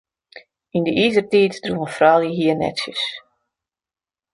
[0.77, 3.03] Yn de Izertiid droegen froulju hiernetsjes.